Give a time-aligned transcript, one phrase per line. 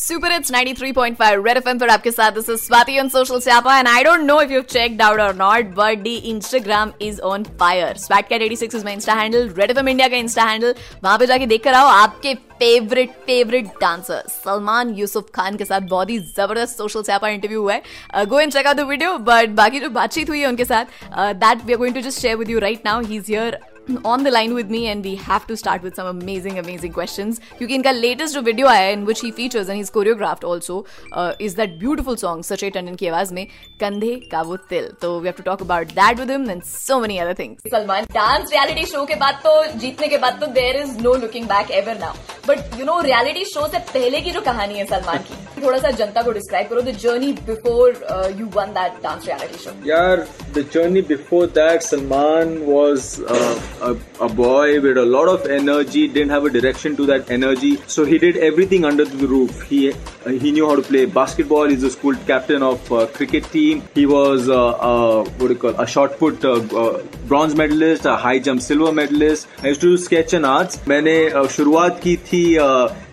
[0.00, 3.88] Super it's 93.5 red FM पर आपके साथ this is Swati on social Syapa and
[3.88, 7.96] I don't know if you checked out or not but the Instagram is on fire
[7.98, 10.74] swat cat eighty six is my insta handle red FM India का insta handle
[11.04, 15.88] वहाँ पर जाके देख देखकर आओ आपके favourite favourite dancer Salman Yusuf Khan के साथ
[15.90, 19.50] बहुत ही ज़बरदस्त सोशल स्यापा इंटरव्यू हुआ है। Go and check out the video but
[19.56, 20.84] बाकी जो बातचीत हुई है उनके साथ
[21.36, 23.58] that we are going to just share with you right now he is here
[24.06, 27.32] on the line with me and we have to start with some amazing amazing question
[27.58, 30.84] क्योंकि इनका latest जो वीडियो आया है in which he features and is choreographed also
[31.40, 33.46] is that beautiful song Sachet Tandon की आवाज़ में
[33.80, 37.00] कंधे का वो तिल तो we have to talk about that with him and so
[37.00, 40.76] many other things Salman dance reality show के बाद तो जीतने के बाद तो there
[40.76, 42.14] is no looking back ever now
[42.48, 45.90] but you know reality show से पहले की जो कहानी है सलमान की थोड़ा सा
[45.98, 47.94] जनता को डिस्क्राइब करो the journey before
[48.38, 53.08] you won that dance reality show यार the journey before that Salman was
[54.22, 58.04] a boy with a lot of energy didn't have a direction to that energy so
[58.04, 59.80] he did everything under the roof he
[60.28, 64.48] he knew how to play basketball is a school captain of cricket team he was
[64.50, 69.82] a what you call a shot put bronze medallist high jump silver medallist I used
[69.82, 71.18] to sketch and arts मैंने
[71.50, 72.44] शुरुआत की थी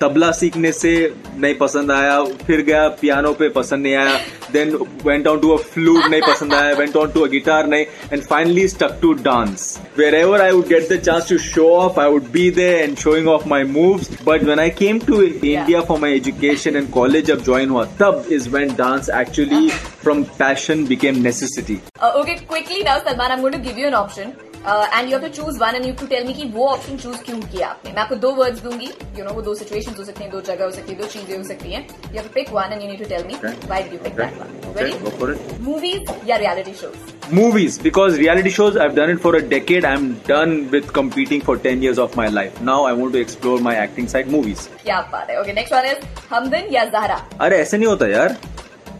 [0.00, 0.90] तबला सीखने से
[1.38, 4.18] नहीं पसंद आया, फिर गया पियानो पे पसंद नहीं आया
[4.52, 4.74] then
[5.04, 8.22] went on to a flute नहीं पसंद आया went on to a guitar नहीं and
[8.22, 9.66] finally stuck to dance
[10.14, 13.28] wherever I would get the chance to show off I would be there and showing
[13.28, 17.44] off my move but when I came to India for my education and college जब
[17.44, 19.68] join हुआ, तब is when dance actually
[20.02, 23.94] from passion became necessity okay quickly now Salman I am going to give you an
[23.94, 24.32] option
[24.68, 27.22] and you have to choose one and you to tell me कि वो option choose
[27.26, 30.22] क्यों किया आपने। मैं आपको दो words दूँगी। You know वो दो सिचुएशन हो सकती
[30.24, 32.52] हैं दो जगह हो सकती है दो चीज़ें हो सकती हैं। You have to pick
[32.52, 36.10] one and you need to tell me why did you pick that one ready movies
[36.28, 39.86] या reality shows Movies, because reality shows, I've done it for a decade.
[39.88, 42.62] I'm done with competing for 10 years of my life.
[42.68, 44.62] Now I want to explore my acting side, movies.
[44.84, 47.18] क्या बात है। Okay next one is Hamdan या जहरा?
[47.40, 48.36] अरे ऐसे नहीं होता यार।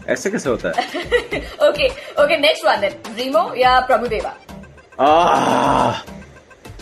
[0.09, 1.41] ऐसे कैसे होता है?
[1.69, 1.87] Okay
[2.23, 4.35] okay next one is Remo या Prabhudeva?
[4.99, 6.03] Ah,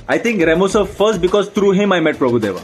[0.08, 2.62] I think Remo sir first because through him I met Prabhudeva.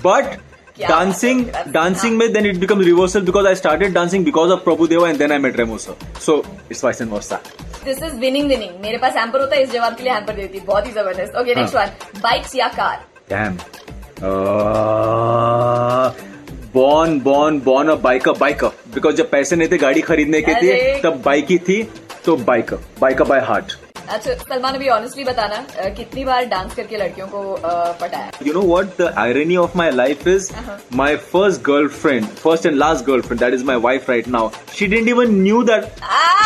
[0.00, 0.38] But
[0.76, 4.52] yeah, dancing, that's, that's dancing में then it becomes reversal because I started dancing because
[4.52, 5.96] of Prabhudeva and then I met Remo sir.
[6.20, 7.40] So it's vice and versa.
[7.84, 8.72] This is winning winning.
[8.82, 11.54] मेरे पास hamper होता है इस जवाब के लिए hamper देती बहुत ही ज़बरदस्त ओके
[11.54, 13.56] नेक्स्ट वन बाइक्स या car damn
[16.74, 21.00] born born born a biker biker because जब पैसे नहीं थे गाड़ी खरीदने के लिए
[21.04, 21.82] तब बाइक ही थी
[22.24, 23.76] तो बाइकर बाइकर बाय हार्ट
[24.08, 27.42] अच्छा सलमान अभी ऑनेस्टली बताना कितनी बार डांस करके लड़कियों को
[28.00, 30.50] पटाया you know what the irony of my life is
[30.96, 31.62] my first
[32.02, 35.62] girlfriend first and last girlfriend that is my wife right now she didn't even knew
[35.70, 35.84] that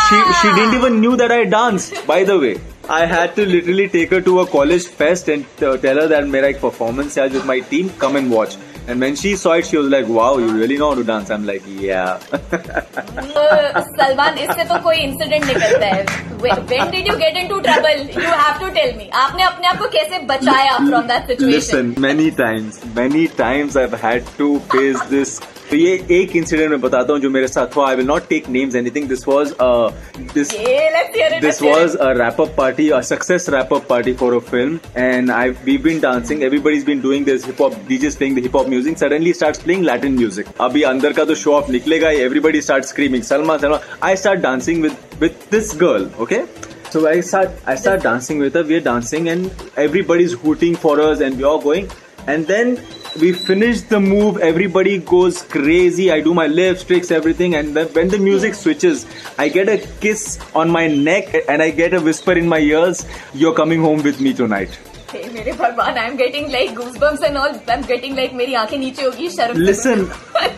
[0.09, 2.57] she didn't even knew that I dance by the way
[2.91, 6.23] I had to literally take her to a college fest and uh, tell her that
[6.27, 8.55] मेरा एक performance है with my team, come and watch.
[8.87, 11.29] And when she saw it, she was like, "Wow, you really know how to dance."
[11.29, 12.17] I'm like, "Yeah."
[13.89, 18.04] Salman इससे तो कोई incident निकलता है When did you get into trouble?
[18.14, 19.10] You have to tell me.
[19.10, 21.50] आपने अपने आप को कैसे बचाया from that situation?
[21.50, 26.79] Listen, many times, many times I've had to face this तो ये एक इंसिडेंट मैं
[26.81, 27.87] बताता हूँ जो मेरे साथ हुआ.
[27.89, 29.53] I will not take names anything this was
[30.33, 30.51] this
[31.41, 35.31] this was a wrap up party a success wrap up party for a film and
[35.31, 38.69] I we been dancing everybody's been doing this hip hop DJ playing the hip hop
[38.69, 42.09] music suddenly start playing Latin music अभी अंदर का तो show off निकलेगा.
[42.25, 46.41] Everybody start screaming Salma Salma I start dancing with with this girl okay
[46.93, 48.61] So I start I start dancing with her.
[48.69, 51.91] We're dancing and everybody's hooting for us and we're all going.
[52.33, 52.71] And then
[53.17, 57.87] we finish the move everybody goes crazy i do my lips tricks everything and then
[57.87, 59.05] when the music switches
[59.37, 63.05] i get a kiss on my neck and i get a whisper in my ears
[63.33, 64.77] you're coming home with me tonight
[65.39, 68.77] मेरे भगवान I am getting like goosebumps and all I am getting like मेरी आँखें
[68.77, 70.09] नीचे होगी शर्म listen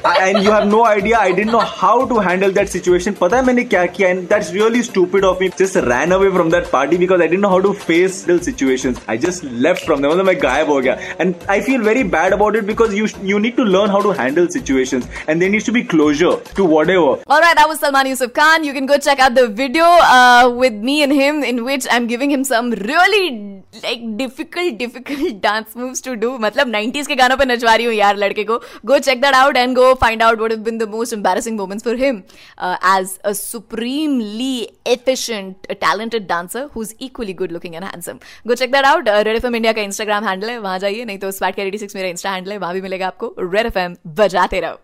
[0.06, 3.46] and you have no idea I didn't know how to handle that situation पता है
[3.46, 4.10] मैंने क्या किया?
[4.10, 7.44] And that's really stupid of me just ran away from that party because I didn't
[7.44, 10.80] know how to face these situations I just left from them मतलब मैं गायब हो
[10.80, 10.98] गया.
[11.22, 14.12] And I feel very bad about it because you you need to learn how to
[14.20, 18.34] handle situations and there needs to be closer to whatever Alright, that was Salman Yusuf
[18.40, 18.64] Khan.
[18.64, 22.08] You can go check out the video uh, with me and him in which I'm
[22.14, 23.28] giving him some really
[23.74, 27.94] like difficult difficult dance moves to do मतलब 90s के गानों पर नचवा रही हूँ
[27.94, 31.14] यार लड़के को। Go check that out and go find out have been the most
[31.14, 32.22] embarrassing moments for him
[32.98, 38.72] as a supremely efficient talented dancer who is equally good looking and handsome go check
[38.72, 41.56] that out red F M India का Instagram handle है। वहाँ जाइए। नहीं तो स्पैट
[41.56, 44.82] के 86 मेरा insta handle है। वहाँ भी मिलेगा आपको। रेड एफ़ एम बजाते रहो।